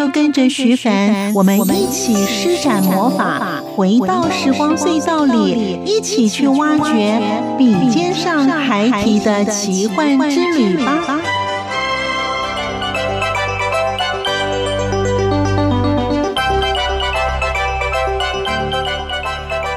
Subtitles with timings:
[0.00, 7.20] 就跟着徐凡，我们一起施展魔法，回到时光隧道里，一起去挖掘
[7.58, 11.20] 笔尖上孩提的奇幻之旅吧！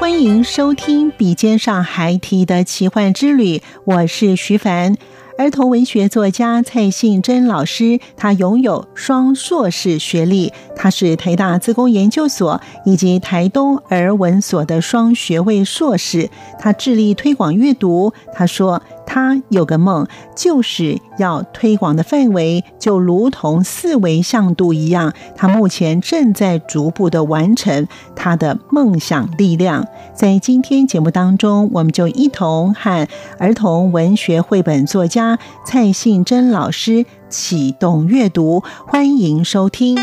[0.00, 4.96] 欢迎收听《笔尖上孩提的奇幻之旅》，我是徐凡。
[5.36, 16.30] 儿童文学作家蔡信珍老师，他拥有双硕士学历，他是台大自工研究所以及台东儿文所的双学位硕士。
[16.60, 18.12] 他致力推广阅读。
[18.32, 18.80] 他说。
[19.06, 25.12] 他有个梦，就是要推广的范围就如同四维向度一样。
[25.36, 29.86] 他目前正在逐步的完成他的梦想力量。
[30.14, 33.06] 在今天节目当中，我们就一同和
[33.38, 39.96] 儿童文学绘本作家蔡幸珍老师启动阅读，欢迎收听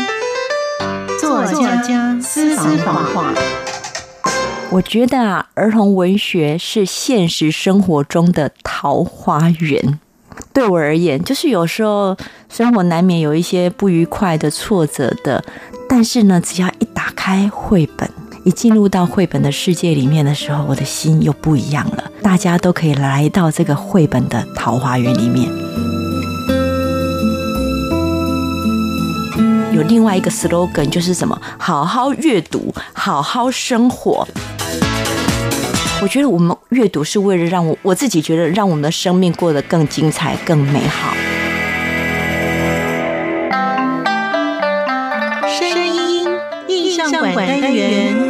[1.20, 3.61] 作家私房话。
[4.72, 10.00] 我觉得啊，儿童文学是现实生活中的桃花源。
[10.54, 12.16] 对我而言，就是有时候
[12.48, 15.44] 生活难免有一些不愉快的、挫折的，
[15.86, 18.08] 但是呢，只要一打开绘本，
[18.44, 22.10] 一进入到绘本的世界里面的时候，我的心又不一样了。
[22.22, 25.91] 大家都可以来到这个绘本的桃花源里面。
[29.72, 31.40] 有另外一个 slogan，就是什么？
[31.58, 34.28] 好好阅读，好好生活。
[36.02, 41.14] 我觉得我们阅读是为了让我我自己觉得让我们的生命过得更精彩、更美好。
[45.48, 46.28] 声音
[46.68, 48.21] 印象馆单元。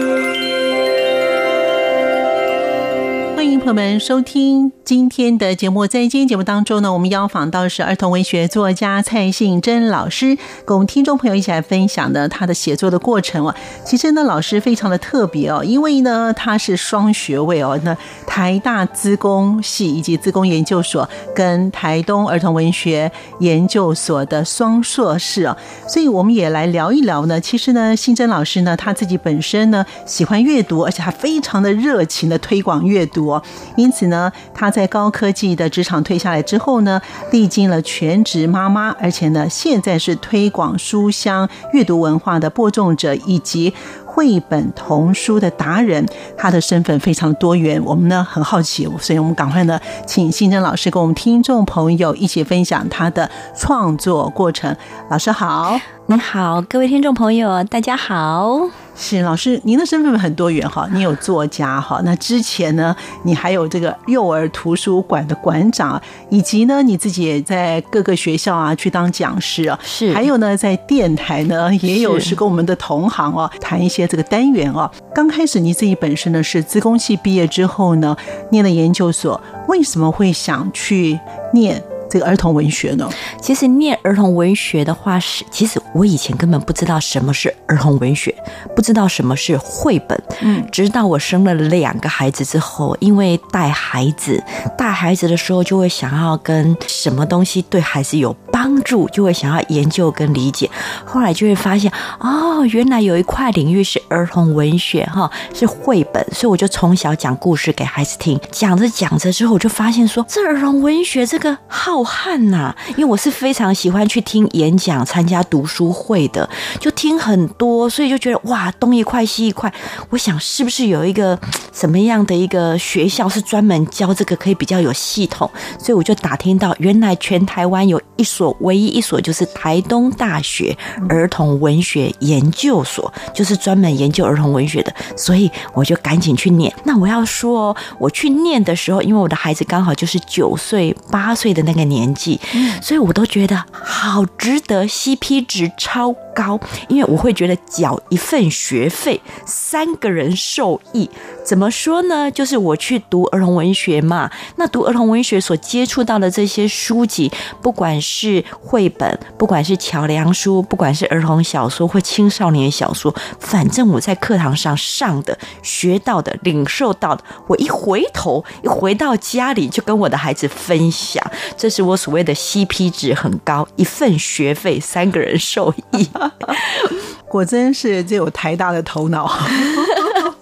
[3.63, 5.87] 朋友们收听今天的节目。
[5.87, 13.55] 在今天节目当中呢，我们邀访到是儿童文学作家蔡幸珍老师，跟我们听众朋友一起来分享的他的写作的过程哦。
[13.85, 17.97] 其实呢，老师非常的特别哦，因为呢，他是双学位哦，那
[18.27, 25.57] 台大资工系以及资工研究所跟台东儿童文学研究所的双硕士哦，
[25.87, 27.41] 所以我们也来聊一聊呢。
[27.41, 33.43] 其实呢，信珍老师呢，他自己本身呢喜欢阅读，而且他非常的热情的推广阅读哦。
[33.77, 43.73] 因此呢，他在高科技的职场退下来之后呢，历经了全职妈妈，而且呢，现在是推广书香阅读文化的播种者，以及
[44.05, 46.07] 绘本童书的达人。
[46.37, 54.77] 他的身份非常多元，我们呢很好奇，所以我们赶快呢，请新珍老师跟我们听众朋友一起分享他的创作过程。
[55.09, 58.82] 老师好，你好，各位听众朋友，大家好。
[58.95, 62.95] 是老师，您的身份很多元哈，你有作家哈，那之前呢，
[63.25, 74.91] 你还有这个幼儿图书馆的馆长，以及呢，你自己也在各个学校啊去当讲师啊，是，还有呢，在电台呢也有是跟我们的同行哦谈一些这个单元哦。
[75.15, 78.17] 刚开始你自己本身呢是资工系毕业之后呢，
[78.51, 81.19] 念了研究所，为什么会想去
[81.55, 81.83] 念？
[82.13, 83.09] 这个儿童文学呢？
[83.41, 88.35] 其实念儿童文学的话是，其实我以前根本不知道什么是儿童文学，
[88.77, 90.23] 不知道什么是绘本。
[90.43, 94.45] 嗯，直到我生了两个孩子之后，因为带孩子，
[94.77, 100.69] 带孩子的时候就会想要跟什么东西对孩子有帮助，就会想要研究跟理解。
[101.07, 106.23] 后来就会发现，哦，原来有一块领域是儿童文学，哈，是绘本。
[106.35, 112.02] 所以我就从小讲故事给孩子听，讲着讲着之后，我就发现说，这儿童文学这个好。
[112.03, 116.49] 汉呐，因为我是非常喜欢去听演讲、参加读书会的，
[116.81, 119.73] 就听很多，所以就觉得哇，东一块西一块。
[120.09, 121.39] 我想是不是有一个
[121.73, 125.51] 什么样的一个学校是专门教这个，可以比较有系统？
[125.79, 130.75] 所以我就打听到，原来全台湾有一所，唯一一所就是台东大学
[131.09, 134.95] 儿童文学研究所，就是专门研究儿童文学的。
[135.17, 136.73] 所以我就赶紧去念。
[136.85, 141.83] 那我要说，我去念的时候，因为我的孩子刚好就是九岁、八岁的那个。
[141.93, 142.41] 年纪，
[142.81, 146.59] 所以我都觉得好值得，CP 值超高，
[146.89, 151.09] 因为我会觉得缴一份学费，三个人受益。
[151.45, 152.31] 怎么说呢？
[152.31, 157.31] 就是我去读儿童文学嘛，那读儿童文学所接触到的这些书籍，
[157.61, 171.25] 不管是绘本，不管是桥梁书，不管是儿童小说或青少年小说，反正我在课堂上上的、学到的、领受到的，我一回头一回到家里就跟我的孩子分享，
[171.57, 176.09] 这是我所谓的 CP 值很高，一份学费三个人受益。
[177.27, 179.31] 果真是这有台大的头脑，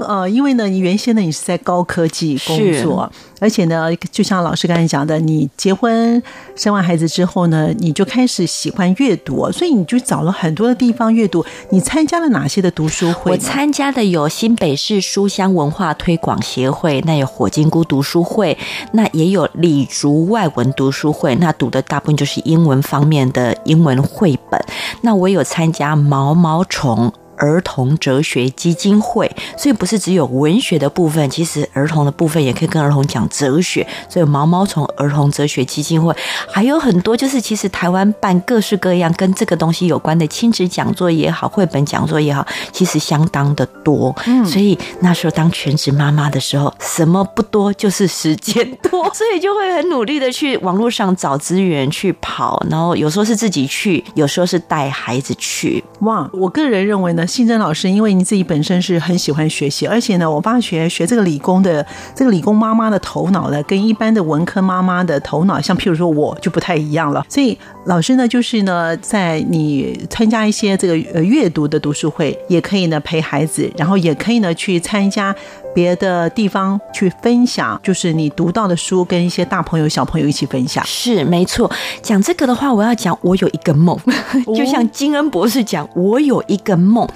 [0.05, 3.11] 呃，因为呢，你原先呢，你是在高科技工作。
[3.41, 6.23] 而且呢，就像老师刚才讲的，你结婚
[6.55, 11.43] 生完孩子之后呢，你就开始喜欢阅读，所以你就找了很多的地方阅读。
[11.71, 13.33] 你参加了哪些的读书会？
[13.33, 18.59] 我参加的有新北市书香文化推广协会，那有火金菇读书会，
[18.93, 24.63] 那也有李竹外文读书会，那读的大部分就是英文方面的英文绘本。
[25.01, 27.11] 那我有参加毛毛虫。
[27.41, 33.87] 儿童哲学基金会，所以不是只有文学的部分，其实儿童的部分也可以跟儿童讲哲学。
[34.09, 36.15] 所以毛毛虫儿童哲学基金会
[36.47, 44.15] 还有很多，就是其实台湾办各式各样跟这个东西有关的亲子讲座也好，绘本讲座也好，其实相当的多。
[44.27, 55.83] 嗯，所以那时候当全职妈妈的时候，什么不多，就是时间多， 所以就会很努力的去网络上找资源去跑，然后有时候是自己去，有时候是带孩子去。
[56.01, 57.27] 哇，我个人认为呢。
[57.31, 67.25] 信珍老师，因为你自己本身是很喜欢学习，而且呢，我发觉学这个理工的这个理工妈妈的头脑呢，跟一般的文科妈妈的头脑，像譬如说我就不太一样了。
[67.29, 75.35] 所以老师呢，就是呢，在你参加一些这个呃阅读的读书会，也可以呢陪孩子，然后也可以呢去参加。
[75.75, 80.85] 别的地方去分享，就是你读到的书，跟一些大朋友、小朋友一起分享。
[80.87, 81.71] 是没错。
[82.03, 83.99] 讲这个的话，我要讲我有一个梦，
[84.57, 87.09] 就像金恩博士讲，我有一个梦。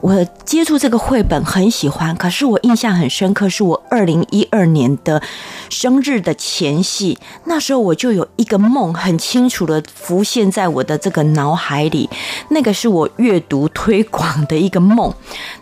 [0.00, 5.22] 我接触这个绘本很喜欢，可是我印象很深刻，是我二零一二年的
[5.70, 12.08] 生日的前夕，那时候我就有一个梦，很清楚的浮现在我的这个脑海里。
[12.50, 15.12] 那个是我阅读推广的一个梦。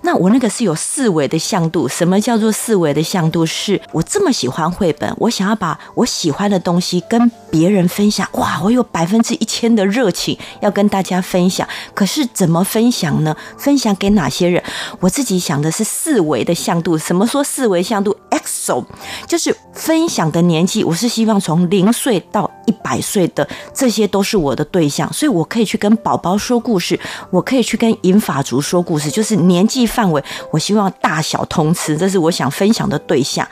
[0.03, 2.24] 那我那个是有四维的向度，什么？
[2.25, 8.27] 叫做四维的向度，是我这么喜欢绘本，我想要把我喜欢的东西跟别人分享。
[8.33, 11.69] 哇，我有百分之一千的热情要跟大家分享。
[11.93, 13.37] 可是怎么分享呢？
[13.59, 14.65] 分享给哪些人？
[15.01, 16.97] 我自己想的是四维的向度。
[16.97, 18.83] 什么说四维向度？XO，
[19.29, 26.99] 就是分享的年纪，我是希望从零岁到一百岁的，这些都是我的对象，所以我可以去跟宝宝说故事，
[27.29, 33.47] 我可以去跟银发族说故事，就是年纪范围，我希望大小通吃，这是是我想分享的对象。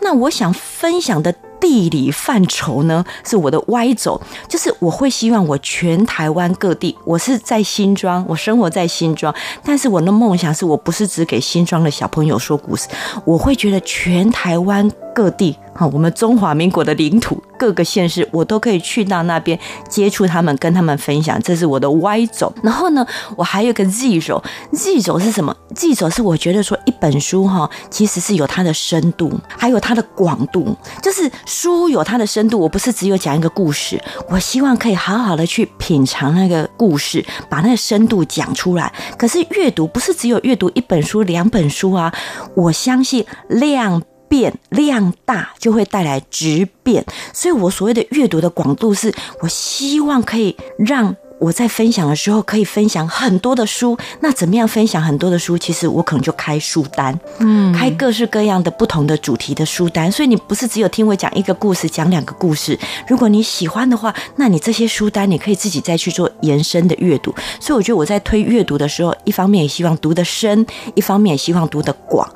[0.00, 1.34] 那我想分享的。
[1.60, 9.34] 地理范畴呢，是我的 Y 轴，就是我会希望我全台湾各地，我是在新庄，我生活在新庄，
[9.64, 12.86] 但是我的梦想是我不是只给新庄的小朋友说故事，
[13.24, 15.56] 我会觉得全台湾各地。
[15.76, 21.40] 好，我们中华民国的领土各个县市，我都可以去到那边接触他们，跟他们分享。
[21.42, 22.52] 这是我的 Y 轴。
[22.62, 23.04] 然后呢，
[23.36, 24.40] 我还有个 Z 轴。
[24.72, 30.76] Z 轴是什么？Z 轴是我觉得说一本书哈，其实是有它的深度，还有它的广度。
[31.02, 38.92] 就是书有它的深度，我不是只有讲一个故事，我希望可以好好的去品尝那个故事，把那个深度讲出来。
[39.18, 42.14] 可是阅读不是只有阅读一本书、两本书啊，
[42.54, 44.00] 我相信量。
[44.28, 51.16] 变量大就会带来质变，所以我所谓的阅读的广度是，我希望可以让。
[51.44, 55.58] 我在分享的时候可以分享很多的书，那怎么样分享很多的书？
[55.58, 60.10] 其实我可能就开书单，嗯，开各式各样的不同的主题的书单。
[60.10, 62.78] 所以你不是只有听我讲一个故事，讲两个故事。
[63.06, 67.34] 如果你喜欢的话，那你这些书单你可以自己再去做延伸的阅读。
[67.60, 72.26] 所以我觉得我在推阅读的时候，一方面也希望读得深，一方面也希望读得广。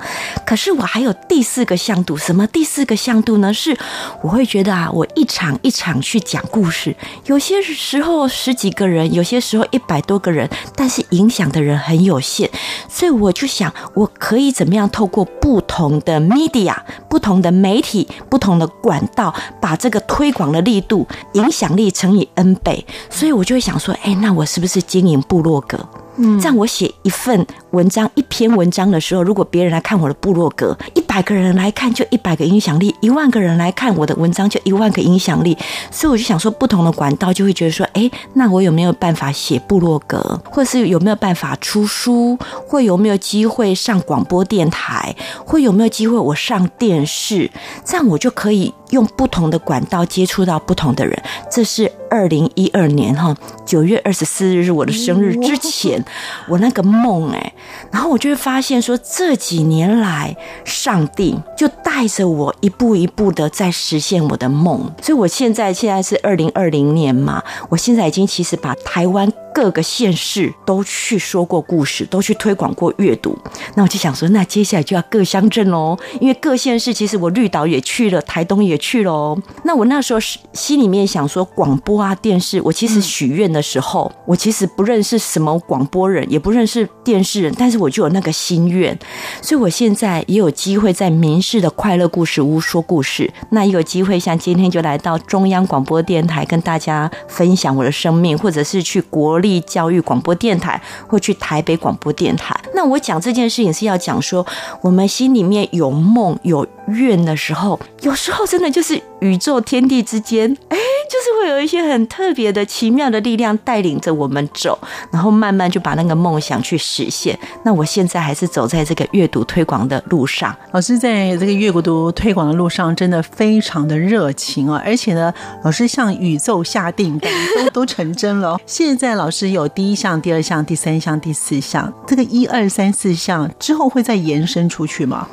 [0.45, 3.51] 可是我还有第四个向度，什么第四个向度呢？
[3.51, 3.75] 是
[4.21, 8.98] 我会觉得啊，我一场一场去讲故事，有些时候十几个人。
[9.07, 12.49] 有些时候一百多个人，但是影响的人很有限，
[12.87, 16.75] 所以我就想，我可以怎么样透过不同的 media、
[17.09, 22.85] 不同的媒体、不同的管道，把这个推广的力度、影响力乘以 N 倍。
[23.09, 25.77] 所以我就会想说，哎，那我是不是经营部落格？
[26.21, 35.57] 嗯，这样我写一份文章、一篇文章的时候，如果别人来看我的部落格，一百个人来看就一百个影响力，一万个人来看我的文章就一万个影响力。
[35.89, 47.49] 所以我就想说，不同的管道就会觉得说，哎，那我有没有办法写部落格，或是有没有办法出书，或有没有机会上广播电台，或有没有机会我上电视，
[47.85, 51.17] 这样我就可以用不同的管道接触到不同的人。
[51.49, 53.35] 这是二零一二年哈
[53.65, 56.03] 九月二十四日是我的生日之前，
[56.47, 57.53] 我那个梦哎，
[57.91, 60.35] 然后我就会发现说，这几年来
[60.65, 69.31] 上帝就带着我一步一步的在实现我的梦，所以我现在现在是二零二零年嘛，我现在已经其实把台湾。
[69.53, 73.37] 各个县市都去说过故事，都去推广过阅读。
[73.75, 79.37] 那我就想说，那接下来就要各乡镇喽，因为各县市其实我绿岛也去了，台东也去了。
[79.63, 80.19] 那我那时候
[80.53, 88.97] 心里面想说，广播啊、电视，我其实许愿的时候，我其实不认识什么广播人，也不认识电视人，但是我就有那个心愿。
[89.41, 102.53] 所以我现在也有机会在民视的快乐故事屋说故事，那也有机会像今天就来到中央广播电台跟大家分享我的生命，或者是去国立教育广播电台，或去台北广播电台。
[102.73, 104.45] 那我讲这件事情是要讲说，
[104.81, 110.77] 我们心里面有梦有愿的时候，有时候真的就是宇宙天地之间，哎，
[111.09, 114.77] 就是会有一些很特别的奇妙的力量带领着我们走，
[115.11, 117.37] 然后慢慢就把那个梦想去实现。
[117.63, 120.55] 那我现在还是走在这个阅读推广的路上。
[120.71, 124.81] 老师在这个阅读推广的路上，真的非常的热情啊！
[124.85, 127.31] 而且呢，老师向宇宙下订单，
[127.65, 128.59] 都 都成真了。
[128.65, 135.27] 现在老师有第一项、第二项、第三项、第四项，这个一二三四项之后会再延伸出去吗？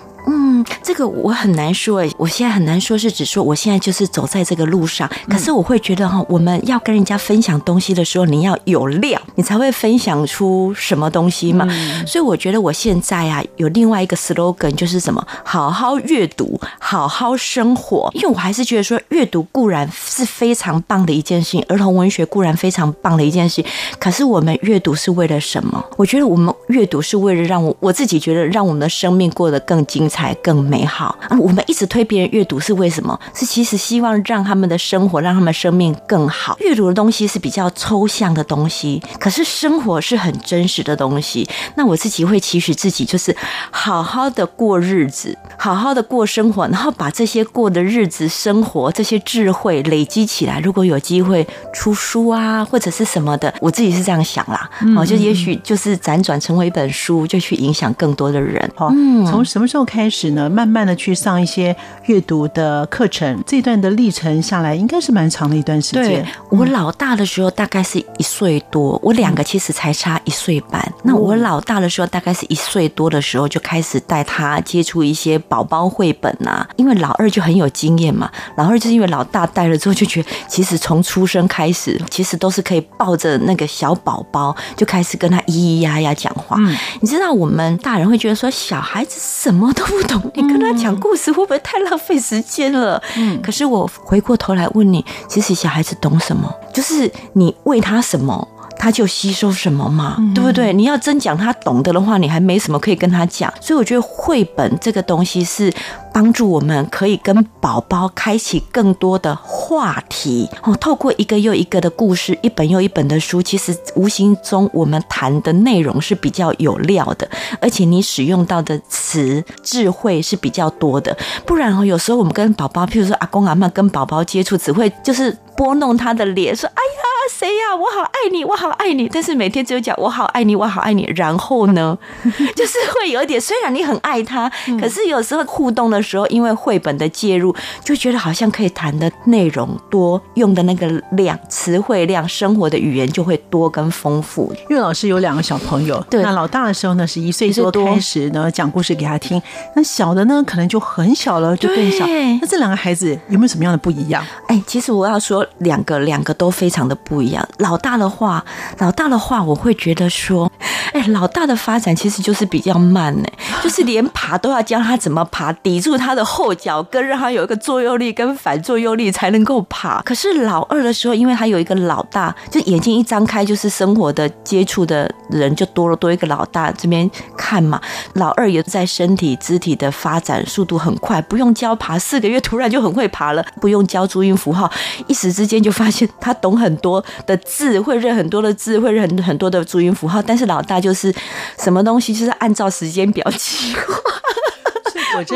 [0.56, 5.10] 嗯，这个我很难说诶，我现在很难说，是指说我现在就是走在这个路上。
[5.28, 11.68] 可是我会觉得哈，我们要跟人家分享东西的时候，你要有料，你才会分享出什么东西嘛。
[12.06, 15.22] 所以我觉得我现在啊，有另外一个 slogan，就是什么？
[15.44, 18.10] 好好阅读，好好生活。
[18.14, 23.66] 因为我还是觉得说，阅读固然是非常棒的一件事情，儿童文学固然非常棒的一件事情。
[23.98, 25.84] 可是我们阅读是为了什么？
[25.96, 30.34] 我觉得我们阅读是为了让我我自己觉得让我们的生命过得更精彩。
[30.46, 31.36] 才更美好啊！
[31.40, 33.18] 我们一直推别人阅读是为什么？
[33.34, 36.56] 是其实希望让他们的生活，让他们生命更好。
[36.60, 41.48] 阅读的东西是比较抽象的东西，可是生活是很真实的东西。
[41.74, 43.34] 那我自己会期许自己，就是
[43.72, 50.60] 好好的过日子，好好的过生活，然后把这些过的日子、生活这些智慧累积起来。
[50.60, 54.70] 如果有机会出书啊，或者是什么的，我自己是这样想啦。
[54.96, 58.70] 哦，就也许就是辗转成为一本书，就去影响更多的人。
[58.76, 60.35] 好，嗯，从什么时候开始？
[60.50, 61.74] 慢慢的去上一些
[62.04, 66.04] 阅读的课程，这段的历程下来，应该是蛮长的一段时间。
[66.04, 70.80] 对，我老大的时候大概是一岁多，我两个其实才差一岁半。
[70.98, 78.30] 嗯、那我老大的时候大概是一岁多的时候就开始带他接触一些宝宝绘本啊，因为老二就很有经验嘛。
[78.56, 86.56] 老二就是因为老大带了之后就觉得，其实从出生开始，其实都是可以抱着那个小宝宝就开始跟他咿咿呀呀讲话。
[86.58, 93.02] 嗯，你知道我们大人会觉得说小孩子什么都不懂，你跟他讲故事会不会太浪费时间了？
[93.16, 96.52] 嗯，可是我回过头来问你，其实小孩子懂什么？
[96.72, 98.46] 就是你喂他什么，
[98.78, 100.72] 他就吸收什么嘛，对不对？
[100.72, 103.52] 你要真讲他懂得的话，你还没什么可以跟他讲。
[103.60, 105.72] 所以我觉得绘本这个东西是。
[106.16, 117.28] 帮助我们可以跟宝宝开启更多的话题哦，透过一个又一个的故事，一本又一本的书，其实无形中我们谈的内容是比较有料的，
[117.60, 121.14] 而且你使用到的词智慧是比较多的。
[121.44, 127.76] 不然哦，有时候我们跟宝宝，譬如说阿公阿妈跟宝宝接触，只会就是拨弄他的脸，说：“哎呀，谁呀？
[127.76, 131.98] 我好爱你，我好爱你。”但是每天只有讲“我好爱你，我好爱你”，然后呢，
[132.56, 144.54] 就是会有一点，虽然你很爱他，可是有时候互动的时候，因为绘本的介入，就觉得好像可以谈的内容多，用的那个量词汇量，生活的语言就会多跟丰富。
[144.70, 149.42] 因为老师有两个小朋友，对，那老大的时候呢是一岁多开始呢讲故事给他听，
[149.74, 152.06] 那小的呢可能就很小了，就更小。
[152.40, 154.24] 那这两个孩子有没有什么样的不一样？
[154.46, 157.46] 哎，其实我要说两个，两个都非常的不一样。
[157.58, 158.44] 老大的话，
[158.78, 160.50] 老大的话，我会觉得说，
[160.92, 163.28] 哎，老大的发展其实就是比较慢呢，
[163.64, 165.95] 就是连爬都要教他怎么爬，抵住。
[165.96, 170.00] 他的后脚跟，让他有一个作用力跟反作用力才能够爬。
[170.02, 177.80] 可是老二的时候，因为他有一个老大，就眼睛一张开就是生活的接触的人就多了，多一个老大这边看嘛。
[178.14, 184.70] 老二也在身体肢体的发展速度很快，不用教爬，四个月突然就很会爬了，不用教注音符号，
[185.06, 190.22] 一时之间就发现他懂很多的字，会认很多的字，会认很多的注音符号。
[190.22, 191.14] 但是老大就是
[191.58, 194.15] 什么东西就是按照时间表计划。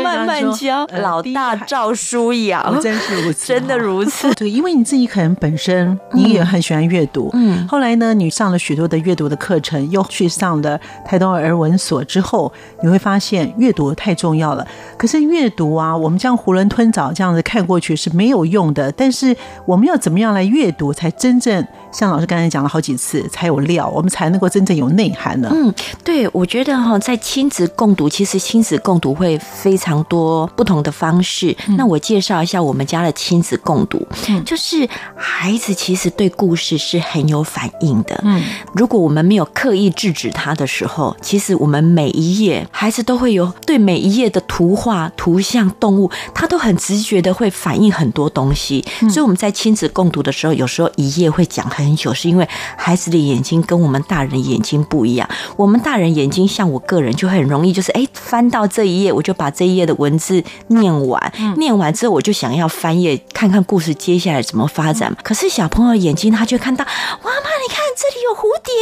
[0.03, 4.33] 慢慢教，老大照书养，真是如此， 真的如此。
[4.35, 14.65] 对，因为你自己可能本身你也很喜欢阅读，嗯，后来呢，你上了许多的阅读的课程，又去上了台东儿文所之后，你会发现阅读太重要了。
[14.97, 18.91] 可是阅读啊，我们这样囫囵吞枣这样子看过去是没有用的。
[18.91, 19.35] 但是
[19.65, 25.49] 我们要怎么样来阅读，才真正像老师刚才讲了好几次，才有料，我们才能够真正有内涵呢？
[25.51, 25.73] 嗯，
[26.03, 29.37] 对，我觉得哈，在亲子共读，其实亲子共读会
[29.71, 31.55] 非常多不同的方式。
[31.69, 34.85] 嗯、那我介绍一下我们家的亲子共读，嗯，就是
[35.15, 38.19] 孩子其实对故事是很有反应的。
[38.25, 48.83] 嗯，如果我们没有刻意制止他的时候，其实我们每一页孩子都会有对每一页的图画、图像、动物，他都很直觉的会反映很多东西。
[49.01, 55.29] 嗯、所以我们在亲子共读的时候，有时候一页会讲很久，是因为孩子的眼睛跟我们大人的眼睛不一样。
[55.55, 65.15] 我们大人眼睛像我个人就很容易，就是哎，翻到这一页，我就把这一页的文字念完，嗯、念完之后我就想要翻页看看故事接下来怎么发展。
[65.21, 68.73] 可是小朋友眼睛他就看到，妈妈你看这里有蝴蝶，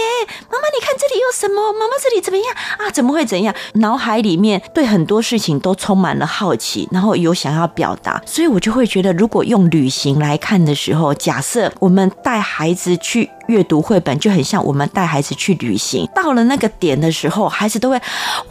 [0.49, 2.47] 妈妈你看这里有什么，妈妈这里怎么样
[2.77, 2.89] 啊？
[2.91, 3.53] 怎么会怎样？
[3.75, 13.29] 脑海里面对很多事情都充满了好奇，然后有想要表达，所以我就会觉得，如果用旅行来看的时候，假设我们带孩子去。
[13.49, 17.99] 阅读绘本就很像我们带孩子去旅行，到了那个点的时候，孩子都会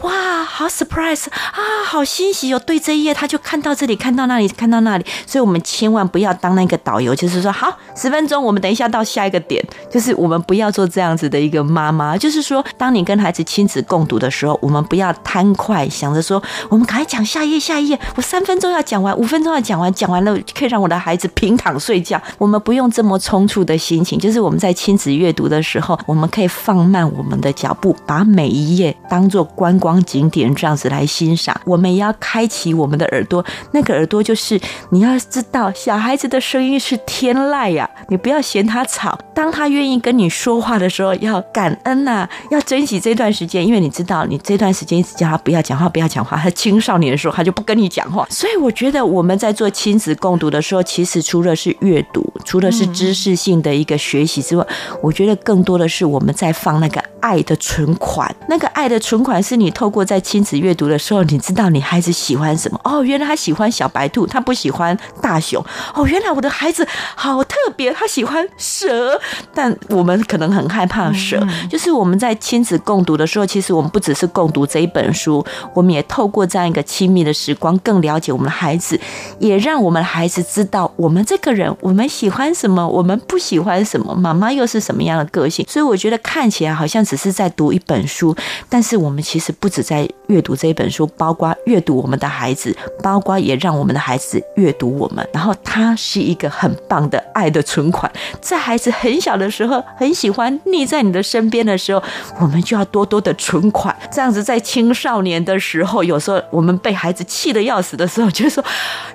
[0.01, 2.59] 哇，好 surprise 啊，好欣喜哦！
[2.59, 5.05] 对这一页，他就看到这里，看到那里，看到那里。
[5.25, 9.65] 所以，我们千万不要当那个导游，就是说，好，十分钟，我们等一下到下一个点。
[9.89, 12.17] 就是我们不要做这样子的一个妈妈。
[12.17, 22.19] 就是说，当你跟孩子亲子共读的时候，我们不要贪快，想着说，我们赶快讲下一页，下一页，我三分钟要讲完，五分钟要讲完，讲完了可以让我的孩子平躺睡觉。
[22.39, 31.55] 我们不用这么匆促的心情，就是我们在亲子阅读的时候，我们可以放慢我们的脚步，把每一页当做观光景点这样子来欣赏。
[31.65, 39.15] 我们也要开启我们的耳朵，那个耳朵就是你要知道，小孩子的声音是天籁呀，你不要嫌他吵。
[39.35, 46.35] 当他愿意跟你说话的时候，要感恩呐，要珍惜这段时间，因为你知道，你这段时间一直叫他不要讲话，不要讲话。
[46.37, 48.25] 他青少年的时候，他就不跟你讲话。
[48.29, 54.65] 所以我觉得我们在做亲子共读的时候，其实除了是阅读，除了是知识性的一个学习之外，
[55.03, 55.13] 我。
[55.19, 69.19] 觉得更多的是我们在放那个爱的存款，那个爱的存款是你透过在亲子阅读的时候，你知道你孩子喜欢什么哦，原来他喜欢小白兔，他不喜欢大熊哦，原来我的孩子好特别，他喜欢蛇，
[69.53, 71.45] 但我们可能很害怕蛇。
[71.69, 78.97] 就是我们在亲子共读的时候，其实我们不只是共读这一本书，我们也透过这样一个亲密的时光，更了解我们的孩子，
[79.39, 85.03] 也让我们的孩子知道我们这个人，我们喜欢什么，我们不喜欢什么，妈妈又是什么。
[85.09, 88.35] 样的个性，所以我觉得看起来好像只是在读一本书，
[88.69, 95.27] 但是我们其实不止在阅读这一本书，包括阅读我们的孩子，包括也让我们的孩子阅读我们。
[95.33, 102.03] 然后他是一个很棒的爱的存款，在孩子很小的时候，很喜欢腻在你的身边的时候，
[102.39, 103.95] 我们就要多多的存款。
[104.11, 108.63] 这样子在青少年的时候，有时候我们被孩子气得要死的时候，就说，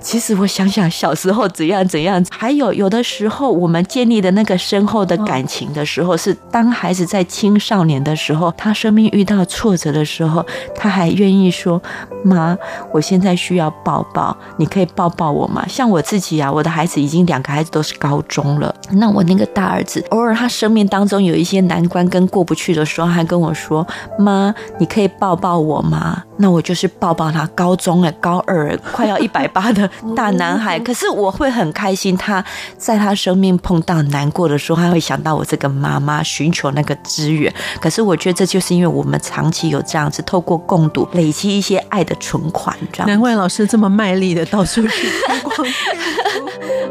[0.01, 2.21] 其实我想想小时候怎样怎样。
[2.29, 5.85] 还有有的时候，我们建立的那个深厚的感情的。
[5.85, 10.45] 时候是当孩子在青少年年的时候，他生命遇到挫折的时候，
[10.75, 11.81] 他还愿意说
[12.23, 12.57] ：“妈，
[12.91, 23.85] 我现在需要抱抱，你可以抱抱我吗？”像我自己啊，我的孩子已经两个孩子都是高中了，那我那个大儿子偶尔他生命当中有一些难关跟过不去的时候，还跟我说
[24.19, 27.45] ：“妈，你可以抱抱我吗？”那我就是抱抱他。
[27.53, 32.43] 高中哎，高二 快要一百八的大男孩，可是我会很开心，他
[32.77, 35.69] 在他生命碰到难过的时候，他会想到我这个。
[35.75, 43.07] 妈妈寻求那个资源，可是我觉得这就是因为我们长期有这样子透过共读累积一些爱的存款，这样。
[43.07, 45.67] 难怪老师这么卖力的到处去推广。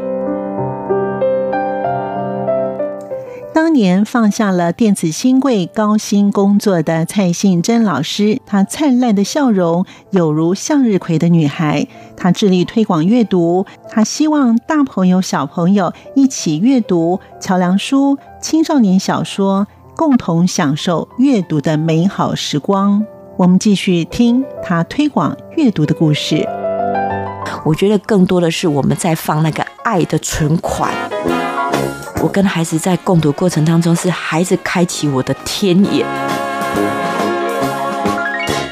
[3.55, 11.87] 当年放下了电子新贵，高薪工作的蔡幸珍老师，她灿烂的笑容有如向日葵的女孩。
[12.17, 19.65] 她致力推广阅读，她希望大朋友小朋友一起阅读桥梁书、青少年小说，
[19.95, 23.05] 共同享受阅读的美好时光。
[23.37, 26.45] 我们继续听她推广阅读的故事。
[27.63, 30.93] 我觉得更多的是我们在放那个爱的存款。
[32.21, 36.05] 我跟孩子在共读过程当中，是孩子开启我的天眼。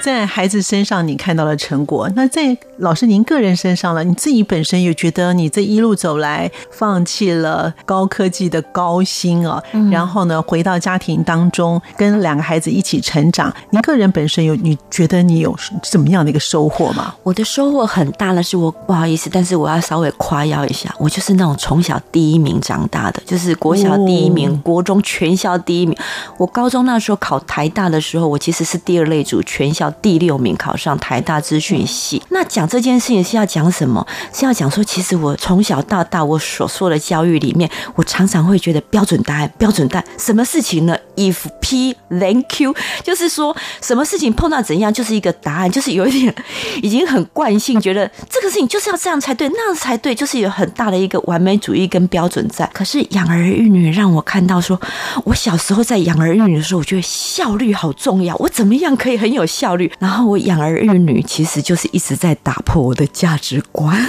[0.04, 17.16] 在孩子身上你看到了成果，那在老师您个人身上了，你自己本身有觉得你这一路走来，放弃了高科技的高薪啊，嗯、然后呢，回到家庭当中跟两个孩子一起成长，您个人本身有你觉得你有什么样的一个收获吗？
[17.24, 25.98] 我的收获很大了是我不好意思，但是我要稍微夸耀一下，我就是那种从小第一名长大的，就是国小第一名，哦、国中全校第一名。
[26.38, 32.21] 我高中那时候考台大的时候，我其实是第二类组，全校第六名考上台大资讯系。
[32.29, 34.06] 那讲这件事情是要讲什么？
[34.34, 46.36] 是要讲说，其实我从小到大我所受的教育里面，我常常会觉得标准答案，标准答案，什么事情呢？If P then Q， 就是说什么事情碰到怎样就是一个答案，就是有一点
[46.82, 52.69] 已经很惯性，觉得这个事情就是要这样才对，那样才对，就是有很大的一个完美主义跟标准在。
[52.73, 54.79] 可是养儿育女让我看到说，
[55.25, 59.83] 我小时候在养儿育女的时候，我觉得效率好重要，我怎么样可以很有效率？
[60.00, 63.96] 然后我养儿育女其实就是一直在打破我的价值观。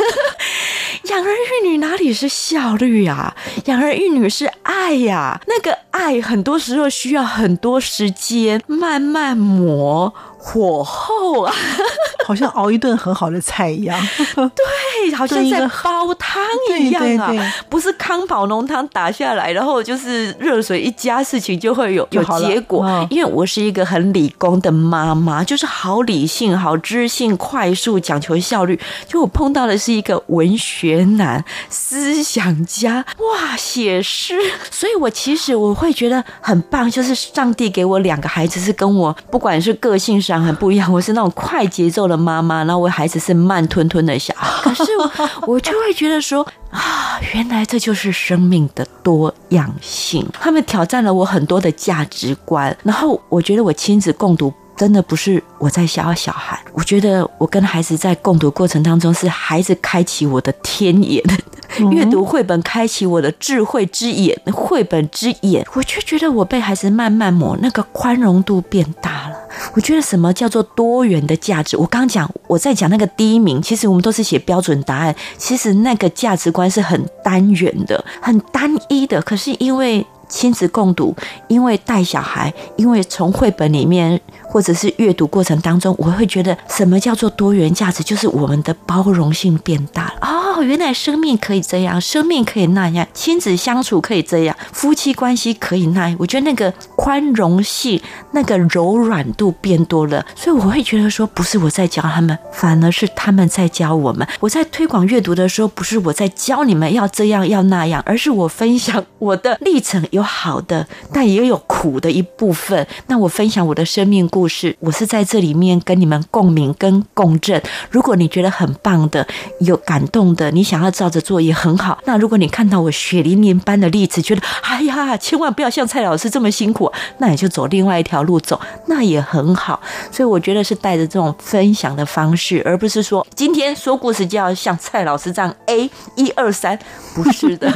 [1.10, 3.34] 养儿育女哪里是效率啊？
[3.66, 10.12] 养儿育女是爱呀，那个爱很多时候需要很多时间慢慢磨。
[10.46, 11.54] 火候啊，
[12.26, 13.98] 好像熬一顿很好的菜一样。
[14.36, 16.44] 对，好像在煲汤
[16.78, 22.84] 一样啊，对对对，不是康宝浓汤打下来，然后就是热水一加，事情就会有有结果。
[22.84, 28.78] 哦、因为我是一个很理工的妈妈，就是好理性、好知性、快速、讲求效率。
[29.08, 34.34] 就我碰到的是一个文学男、思想家，哇，写诗。
[34.70, 40.33] 所以我其实我会觉得很棒，就是上帝给我两个孩子，是跟我不管是个性上。
[40.42, 44.50] 很不一样，我是那种快节奏的妈妈，然后我孩子是慢吞吞的小孩。
[44.62, 45.10] 可是我
[45.46, 50.26] 我就会觉得说啊，原来这就是生命的多样性。
[50.40, 61.22] 他们挑战了我很多的价值观，然后我觉得我亲子共读真的不是我在教小孩，我觉得我跟孩子在共读过程当中，是孩子开启我的天眼。
[61.90, 69.36] 阅读绘本开启我的智慧之眼，绘本之眼，我却觉得我被孩子慢慢磨，那个宽容度变大了。
[69.74, 71.76] 我觉得什么叫做多元的价值？
[71.76, 79.20] 我刚讲，我在讲那个第一名，其实我们都是写标准答案，其实那个价值观是很单元的，很单一的。
[79.22, 81.12] 可是因为亲子共读，
[81.48, 84.20] 因为带小孩，因为从绘本里面
[84.54, 88.04] 或者是阅读过程当中，我会觉得什么叫做多元价值？
[88.04, 90.14] 就是我们的包容性变大了。
[90.20, 96.16] 哦，哦原来生命可以这样，生命可以那样，亲子相处可以这样，夫妻关系可以那样。
[96.20, 98.00] 我觉得那个宽容性、
[98.32, 104.26] 那个柔软度变多了，所以我会觉得说，不是我在教他们，反而是他们在教我们。
[104.38, 110.06] 我在推广阅读的时候，不是我在教你们要这样要那样，而是我分享我的历程。
[110.12, 112.86] 有好的，但也有苦的一部分。
[113.08, 117.60] 那我分享我的生命故事，我是在这里面跟你们共鸣跟共振。
[117.90, 119.26] 如果你觉得很棒的、
[119.60, 121.98] 有感动的，你想要照着做也很好。
[122.04, 129.80] 那如果你看到我血淋淋般的例子，觉得哎呀，千万不要像蔡老师这么辛苦，那你就走另外一条路走，那也很好。
[130.10, 136.78] 所以我觉得是带着这种分享的方式，而不是说今天说故事就要像蔡老师这样 A 一二三，
[137.14, 137.72] 不是的。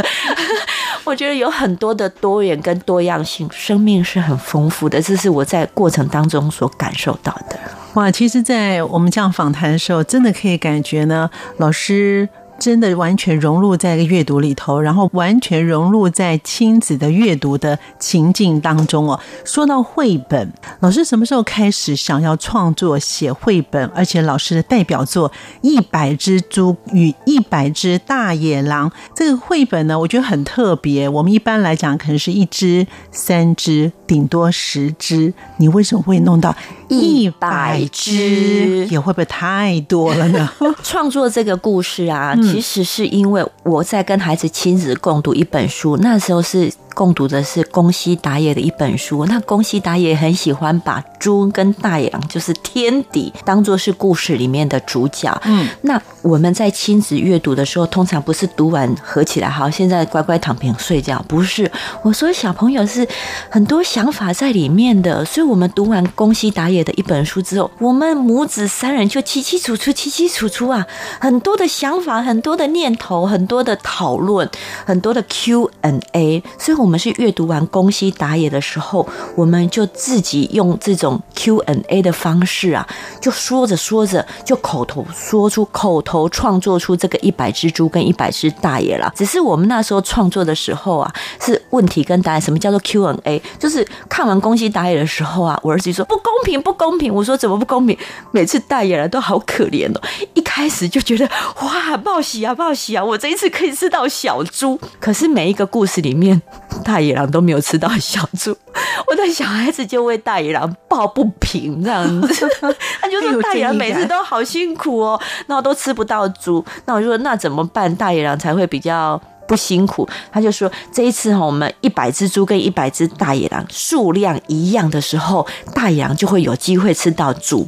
[1.05, 7.59] 我觉得有很多的多元跟多样性，生命是很丰富的，这是我在过程当中所感受到的。
[7.95, 12.29] 哇，其实，在我们这样访谈的时候，真的可以感觉呢，老师。
[12.59, 19.19] 真的完全融入在一个阅读里头，然后完全融入在亲子的阅读的情境当中哦。
[19.45, 23.85] 说到绘本，老师什么时候开始想要创作写绘本？
[23.95, 31.09] 而且老师的代表作《一百只猪与一百只大野狼》这个绘本呢，我觉得很特别。
[31.09, 36.55] 我们一般来讲可能是一只、三只，顶多十只，你为什么会弄到
[36.89, 38.87] 一百只？
[38.89, 40.51] 也会不会太多了呢？
[40.83, 42.35] 创作这个故事啊。
[42.51, 46.73] 其实是因为我在跟孩子亲子共读一本书，那时候是。
[46.99, 49.25] 共读的是宫西达也的一本书。
[49.27, 55.33] 那宫西达也很喜欢把猪跟大野狼，就是天敌，当做是故事里面的主角。
[55.45, 61.71] 嗯，那我们在亲子阅读的时候，通常不是读完合起来，好，现在乖乖躺平睡觉，不是。
[62.03, 63.07] 我说小朋友是
[63.49, 70.85] 很多想法在里面的，所以我们读完宫西达也的一本书之后，我们母子三人就七七楚楚、七七楚楚啊，
[71.21, 74.51] 很多的想法、很多的念头、很多的讨论、
[74.85, 76.88] 很多的 Q&A，所以我。
[76.89, 82.89] 我们是阅读完宫西达也的时候，我们就自己用这种 Q&A 的方式啊，
[83.21, 89.13] 就说着说着就口头说出、口头创作出这个一百只猪跟一百只大野狼。
[89.15, 92.41] 只是我们那时候创作的时候啊，是问题跟答案。
[92.41, 93.43] 什么叫做 Q&A？
[93.59, 97.15] 就是看完宫西达也的时候啊，我儿子就说不公平，不公平。
[97.15, 97.95] 我说怎么不公平？
[98.31, 100.01] 每次大野狼都好可怜哦，
[100.33, 101.29] 一开始就觉得
[101.61, 104.81] 哇，报喜啊，报喜啊，我这一次可以吃到小猪。
[104.99, 106.41] 可是每一个故事里面，
[106.85, 108.57] 大野狼都没有吃到小猪，
[109.09, 112.49] 我的小孩子就为大野狼抱不平，这样子，
[113.01, 117.95] 他就说大野狼每次都好辛苦哦，那我都吃不到猪，那我就说那怎么办？
[117.97, 120.09] 大野狼才会比较不辛苦？
[120.31, 127.67] 他就说这一次哈，我们一百只猪跟一百只大野狼数量一样的时候，大野狼就会有机会吃到猪。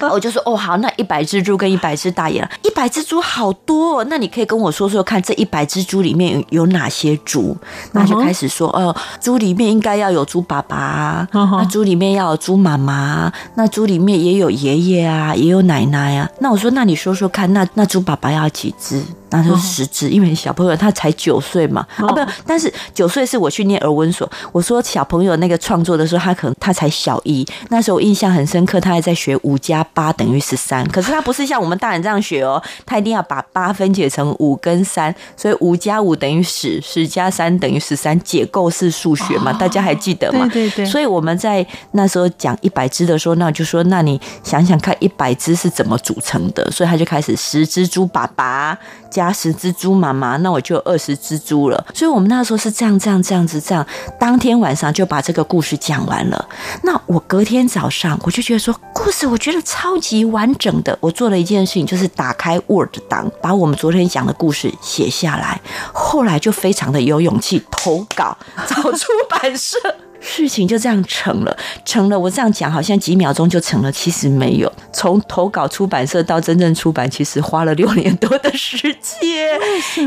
[0.12, 7.56] 我就说哦好，那一百只猪跟一百只大野狼，一百只猪好多哦，那你可以跟我说说看，这一百只猪里面有哪些猪？
[7.92, 16.28] 那就开始说哦，猪里面应该要有猪爸爸，那猪里面要有猪妈妈，那猪里面也有爷爷啊，也有奶奶啊。
[16.40, 19.02] 那我说，那你说说看，那那猪爸爸要几只？
[19.30, 24.26] 那就十只，因为小朋友他才九岁嘛，啊不，但是九岁是我去念儿文所。
[24.52, 40.48] 我说小朋友那个创作的时候，他可能他才小一，那时候我印象很深刻，他还在学五加八等于十三，可是他不是像我们大人这样学哦，他一定要把八分解成五跟三，所以五加五等于十，十加三等于十三，解构式数学嘛，大家还记得吗？
[40.52, 40.86] 对对对。
[40.86, 46.68] 所以我们在那时候讲一百只的时候，那我就说，那你想想看，一百只是怎么组成的？
[46.72, 48.76] 所以他就开始十只猪爸爸。
[49.10, 51.86] 加十只猪妈妈，那我就有二十只猪了。
[51.94, 53.84] 所以我们那时候是这样、这样、这样子、这样。
[54.20, 56.48] 当天晚上就把这个故事讲完了。
[56.82, 60.96] 那我隔天早上，我就觉得说，故事我觉得超级完整的。
[61.00, 65.60] 我做了一件事情，就是打开 Word 档，把我们昨天讲的故事写下来。
[65.92, 69.78] 后来就非常的有勇气投稿，找出版社。
[70.20, 72.18] 事情就这样成了，成了。
[72.18, 74.70] 我这样讲好像几秒钟就成了，其实没有。
[74.92, 79.58] 从投稿出版社到真正出版，其实花了六年多的时间。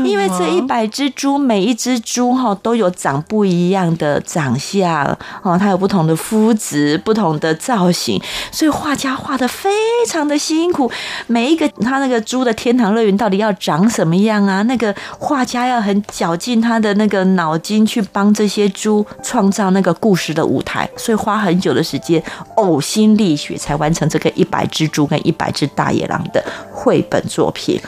[0.02, 0.10] 为？
[0.10, 5.04] 因为这一百只猪，每一只猪哈都有长不一样的长相
[5.42, 8.20] 哦，它有不同的肤质、不同的造型，
[8.50, 9.70] 所以画家画的非
[10.06, 10.90] 常的辛苦。
[11.26, 14.60] 每一个他那个猪的天堂乐园到底要长什么样啊？
[14.62, 19.96] 那个画家要很绞尽他的那个脑筋去帮这些猪创造那个。
[20.02, 22.20] 故事的舞台，所以花很久的时间，
[22.56, 27.80] 呕心沥血才完成这个一百只猪跟一百只大野狼的绘本作品。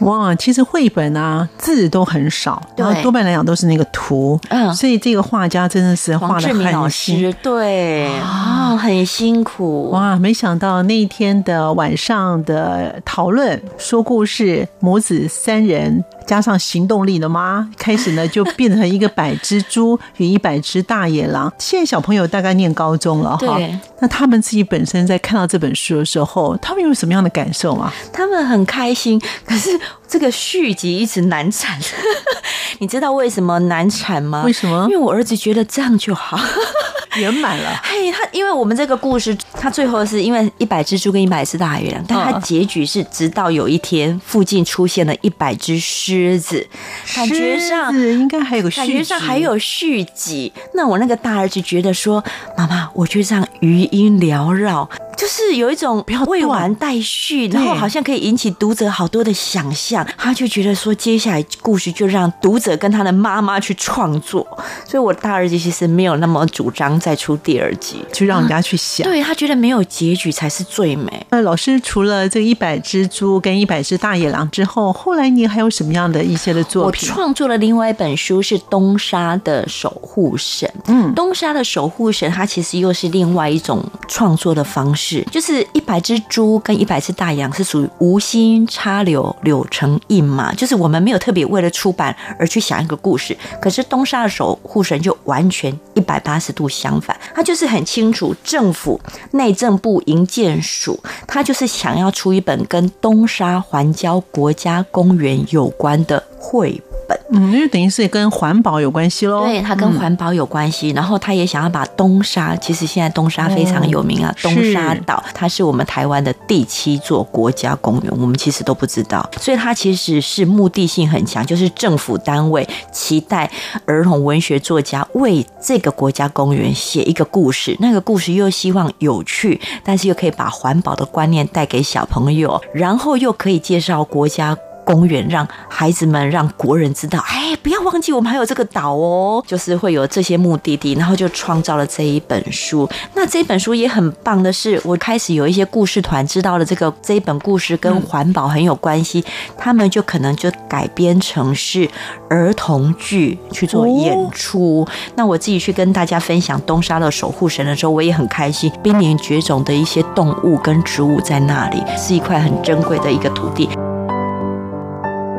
[0.00, 9.90] 哇，其实绘本啊，字都很少，然后多半来讲都是那个图，嗯，所以这个画家真的是画的很辛，对啊，很辛苦。
[9.90, 16.04] 哇，没想到那一天的晚上的讨论，说故事，母子三人。
[16.26, 21.52] 加上行动力的妈，开始呢就变成一个百只猪 与一百只大野狼。
[21.58, 23.58] 现在小朋友大概念高中了哈，
[24.00, 27.92] 那他们自己本身在看到这本书的时候，他们有什么样的感受吗？
[28.12, 29.70] 他们很开心，可是
[30.12, 31.80] 这个续集一直难产。
[32.80, 34.42] 你知道为什么难产吗？
[34.44, 34.86] 为什么？
[34.90, 36.38] 因为我儿子觉得这样就好。
[37.16, 46.66] 圆满了， 嘿，他因为我们这个故事，他最后是因为一百只猪跟一百只大野狼，但他结局是直到有一天附近出现了一百只狮子，
[47.14, 50.52] 感觉上应该还有个感觉上还有续集。
[50.74, 52.22] 那我那个大儿子觉得说，
[52.56, 54.88] 妈妈，我觉得这样余音缭绕。
[55.22, 64.44] 就是有一种未完待续，然后好像可以引起读者好多的想象，他就觉得说，接下来故事就让读者跟他的妈妈去创作。
[64.84, 69.04] 所以，我大儿子其实没有那么主张再出第二集，就让人家去想。
[69.04, 71.24] 对，他觉得没有结局才是最美。
[71.30, 77.08] 那老师除了这一百只猪跟一百只大野狼之后，后来你还有什么样的一些的作品？
[77.08, 80.68] 我创作了另外一本书，是东沙的守护神。
[80.86, 85.11] 嗯，东沙的守护神，它其实又是另外一种创作的方式。
[85.30, 93.36] 就是一百只猪跟一百只大羊是属于无心插柳柳成荫嘛，就是我们没有特别为了出版而去想一个故事。
[93.60, 99.00] 可是东沙的守护神就完全一百八十度相反，他就是很清楚政府
[99.32, 107.20] 内政部营建署，他就是想要出一本跟东沙环礁国家公园有关的绘本本。
[107.30, 109.44] 嗯，因为等于是跟环保有关系喽。
[109.44, 123.50] 对，它跟环保有关系，嗯、然后他也想要把东沙，其实现在东沙非常有名啊，哦、东沙岛，它是我们台湾的第七座国家公园，我们其实都不知道，所以它其实是目的性很强，就是政府单位期待
[123.86, 134.56] 儿童文学作家为这个国家公园写一个故事，那个故事又希望有趣，但是又可以把环保的观念带给小朋友，然后又可以介绍国家。
[134.84, 142.88] 公园，让孩子们、让国人知道，哎，不要忘记我们还有这个岛哦，就是会有这些目的地，然后就创造了这一本书。
[143.14, 149.24] 那这本书也很棒的是，我开始有一些故事团知道了这个这一本故事跟环保很有关系，
[149.56, 151.88] 他们就可能就改编成是
[152.28, 154.86] 儿童剧去做演出。
[155.14, 158.72] 那我自己去跟大家分享东沙的守护神的时候，我也很开心。
[158.82, 163.68] 濒临绝种的一些动物跟植物在那里，是一块很珍贵的一个土地。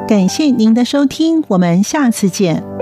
[0.08, 2.73] 感谢您的收听，我们下次见。